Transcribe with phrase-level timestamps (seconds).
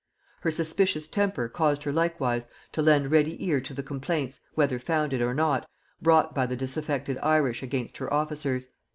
[0.39, 5.21] Her suspicious temper caused her likewise to lend ready ear to the complaints, whether founded
[5.21, 5.69] or not,
[6.01, 8.69] brought by the disaffected Irish against her officers.